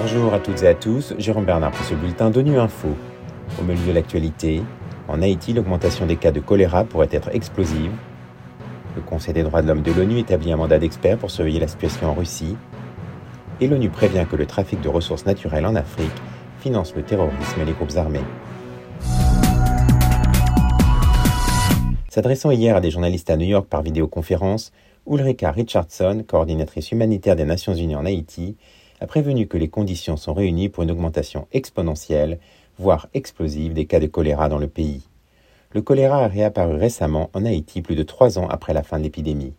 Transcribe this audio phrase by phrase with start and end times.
[0.00, 2.88] Bonjour à toutes et à tous, Jérôme Bernard pour ce bulletin d'ONU Info.
[3.60, 4.62] Au milieu de l'actualité,
[5.08, 7.90] en Haïti, l'augmentation des cas de choléra pourrait être explosive.
[8.96, 11.68] Le Conseil des droits de l'homme de l'ONU établit un mandat d'experts pour surveiller la
[11.68, 12.56] situation en Russie.
[13.60, 16.12] Et l'ONU prévient que le trafic de ressources naturelles en Afrique
[16.60, 18.20] finance le terrorisme et les groupes armés.
[22.08, 24.70] S'adressant hier à des journalistes à New York par vidéoconférence,
[25.06, 28.56] Ulrika Richardson, coordinatrice humanitaire des Nations Unies en Haïti,
[29.00, 32.38] a prévenu que les conditions sont réunies pour une augmentation exponentielle,
[32.78, 35.02] voire explosive, des cas de choléra dans le pays.
[35.72, 39.02] Le choléra a réapparu récemment en Haïti plus de trois ans après la fin de
[39.02, 39.52] l'épidémie.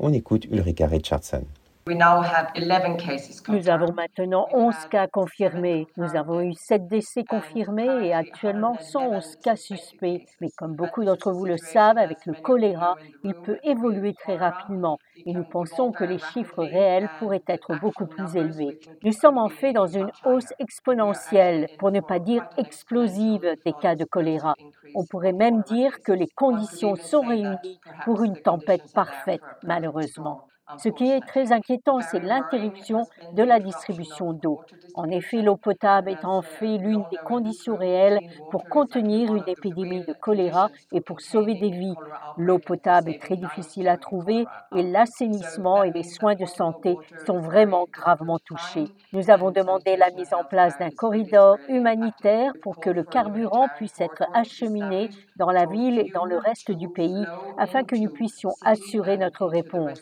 [0.00, 1.44] On écoute Ulrika Richardson.
[1.86, 5.86] Nous avons maintenant 11 cas confirmés.
[5.96, 10.26] Nous avons eu 7 décès confirmés et actuellement 111 cas suspects.
[10.40, 14.98] Mais comme beaucoup d'entre vous le savent, avec le choléra, il peut évoluer très rapidement
[15.24, 18.78] et nous pensons que les chiffres réels pourraient être beaucoup plus élevés.
[19.02, 23.96] Nous sommes en fait dans une hausse exponentielle, pour ne pas dire explosive, des cas
[23.96, 24.54] de choléra.
[24.94, 30.46] On pourrait même dire que les conditions sont réunies pour une tempête parfaite, malheureusement.
[30.78, 34.60] Ce qui est très inquiétant, c'est l'interruption de la distribution d'eau.
[34.94, 38.18] En effet, l'eau potable est en fait l'une des conditions réelles
[38.50, 41.94] pour contenir une épidémie de choléra et pour sauver des vies.
[42.36, 46.96] L'eau potable est très difficile à trouver et l'assainissement et les soins de santé
[47.26, 48.86] sont vraiment gravement touchés.
[49.12, 54.00] Nous avons demandé la mise en place d'un corridor humanitaire pour que le carburant puisse
[54.00, 57.24] être acheminé dans la ville et dans le reste du pays
[57.58, 60.00] afin que nous puissions assurer notre réponse.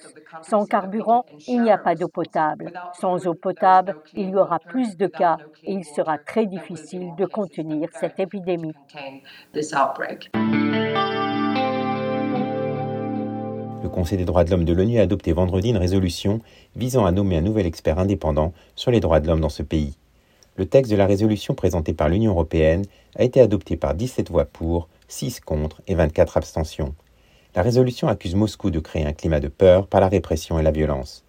[0.66, 2.72] Carburant, il n'y a pas d'eau potable.
[3.00, 7.26] Sans eau potable, il y aura plus de cas et il sera très difficile de
[7.26, 8.74] contenir cette épidémie.
[13.82, 16.40] Le Conseil des droits de l'homme de l'ONU a adopté vendredi une résolution
[16.76, 19.96] visant à nommer un nouvel expert indépendant sur les droits de l'homme dans ce pays.
[20.56, 22.84] Le texte de la résolution présentée par l'Union européenne
[23.16, 26.94] a été adopté par 17 voix pour, 6 contre et 24 abstentions.
[27.54, 30.70] La résolution accuse Moscou de créer un climat de peur par la répression et la
[30.70, 31.24] violence.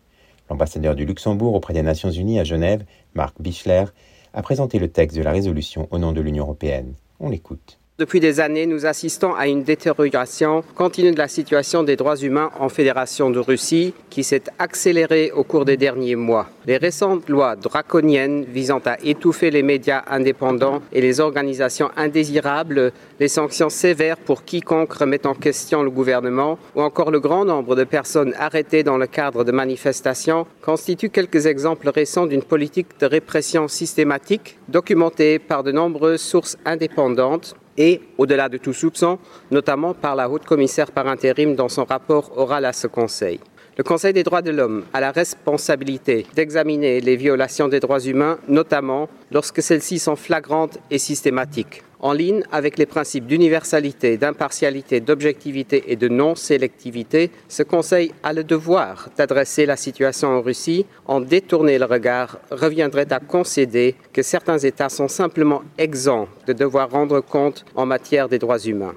[0.50, 3.86] L'ambassadeur du Luxembourg auprès des Nations Unies à Genève, Marc Bichler,
[4.34, 6.94] a présenté le texte de la résolution au nom de l'Union européenne.
[7.20, 7.80] On l'écoute.
[8.00, 12.50] Depuis des années, nous assistons à une détérioration continue de la situation des droits humains
[12.58, 16.48] en Fédération de Russie qui s'est accélérée au cours des derniers mois.
[16.66, 23.28] Les récentes lois draconiennes visant à étouffer les médias indépendants et les organisations indésirables, les
[23.28, 27.84] sanctions sévères pour quiconque remet en question le gouvernement ou encore le grand nombre de
[27.84, 33.68] personnes arrêtées dans le cadre de manifestations constituent quelques exemples récents d'une politique de répression
[33.68, 39.18] systématique documentée par de nombreuses sources indépendantes et, au-delà de tout soupçon,
[39.50, 43.40] notamment par la haute commissaire par intérim dans son rapport oral à ce Conseil.
[43.80, 48.38] Le Conseil des droits de l'homme a la responsabilité d'examiner les violations des droits humains,
[48.50, 51.82] notamment lorsque celles-ci sont flagrantes et systématiques.
[52.02, 58.44] En ligne avec les principes d'universalité, d'impartialité, d'objectivité et de non-sélectivité, ce Conseil a le
[58.44, 60.86] devoir d'adresser la situation en Russie.
[61.06, 66.92] En détourner le regard reviendrait à concéder que certains États sont simplement exempts de devoir
[66.92, 68.96] rendre compte en matière des droits humains.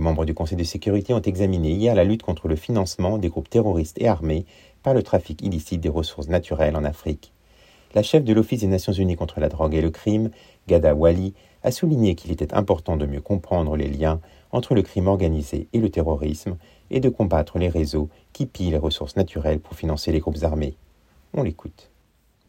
[0.00, 3.28] Les membres du Conseil de sécurité ont examiné hier la lutte contre le financement des
[3.28, 4.46] groupes terroristes et armés
[4.82, 7.34] par le trafic illicite des ressources naturelles en Afrique.
[7.94, 10.30] La chef de l'Office des Nations Unies contre la drogue et le crime,
[10.68, 14.20] Gada Wali, a souligné qu'il était important de mieux comprendre les liens
[14.52, 16.56] entre le crime organisé et le terrorisme
[16.90, 20.76] et de combattre les réseaux qui pillent les ressources naturelles pour financer les groupes armés.
[21.34, 21.90] On l'écoute.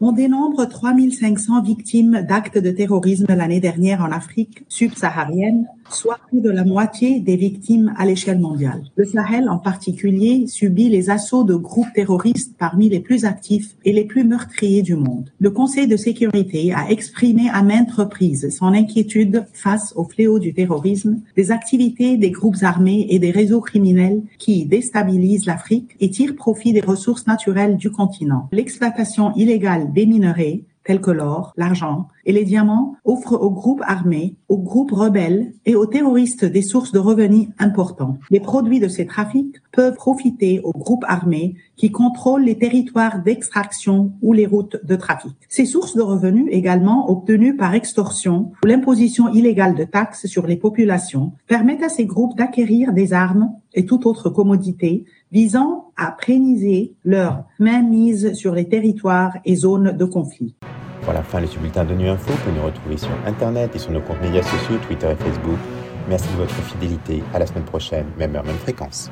[0.04, 6.50] On dénombre 3500 victimes d'actes de terrorisme l'année dernière en Afrique subsaharienne, soit plus de
[6.50, 8.84] la moitié des victimes à l'échelle mondiale.
[8.96, 13.94] Le Sahel en particulier subit les assauts de groupes terroristes parmi les plus actifs et
[13.94, 15.32] les plus meurtriers du monde.
[15.40, 20.54] Le Conseil de sécurité a exprimé à maintes reprises son inquiétude face au fléau du
[20.54, 26.36] terrorisme, des activités des groupes armés et des réseaux criminels qui déstabilisent l'Afrique et tirent
[26.36, 28.50] profit des ressources naturelles du continent.
[28.52, 34.36] L'exploitation illégale des minerais, tels que l'or, l'argent et les diamants, offrent aux groupes armés,
[34.50, 38.18] aux groupes rebelles et aux terroristes des sources de revenus importants.
[38.30, 44.14] Les produits de ces trafics peuvent profiter aux groupes armés qui contrôlent les territoires d'extraction
[44.22, 45.36] ou les routes de trafic.
[45.50, 50.58] Ces sources de revenus également obtenues par extorsion ou l'imposition illégale de taxes sur les
[50.58, 56.94] populations permettent à ces groupes d'acquérir des armes et toute autre commodité visant à préniser
[57.04, 60.56] leur mainmise sur les territoires et zones de conflit.
[61.04, 64.02] Voilà, fin de ce de Nu Info que nous retrouver sur Internet et sur nos
[64.02, 65.58] comptes médias sociaux, Twitter et Facebook.
[66.08, 67.24] Merci de votre fidélité.
[67.34, 69.10] À la semaine prochaine, même heure, même fréquence.